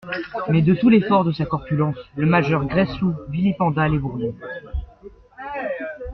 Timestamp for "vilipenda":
3.29-3.87